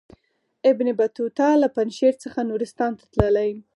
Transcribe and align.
ابن 0.69 0.87
بطوطه 0.99 1.47
له 1.61 1.67
پنجشیر 1.75 2.13
څخه 2.23 2.39
نورستان 2.49 2.91
ته 2.99 3.05
تللی. 3.13 3.51